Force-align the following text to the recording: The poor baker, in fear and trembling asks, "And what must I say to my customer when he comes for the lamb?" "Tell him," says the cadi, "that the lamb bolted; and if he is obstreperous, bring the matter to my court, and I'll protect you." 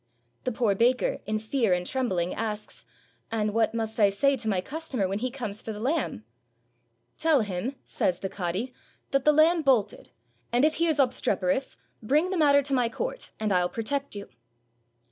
The 0.45 0.51
poor 0.51 0.73
baker, 0.73 1.19
in 1.27 1.37
fear 1.37 1.75
and 1.75 1.85
trembling 1.85 2.33
asks, 2.33 2.85
"And 3.31 3.53
what 3.53 3.75
must 3.75 3.99
I 3.99 4.09
say 4.09 4.35
to 4.37 4.47
my 4.49 4.59
customer 4.59 5.07
when 5.07 5.19
he 5.19 5.29
comes 5.29 5.61
for 5.61 5.71
the 5.71 5.79
lamb?" 5.79 6.23
"Tell 7.19 7.41
him," 7.41 7.75
says 7.85 8.17
the 8.17 8.27
cadi, 8.27 8.73
"that 9.11 9.25
the 9.25 9.31
lamb 9.31 9.61
bolted; 9.61 10.09
and 10.51 10.65
if 10.65 10.77
he 10.77 10.87
is 10.87 10.97
obstreperous, 10.97 11.77
bring 12.01 12.31
the 12.31 12.37
matter 12.37 12.63
to 12.63 12.73
my 12.73 12.89
court, 12.89 13.29
and 13.39 13.51
I'll 13.51 13.69
protect 13.69 14.15
you." 14.15 14.27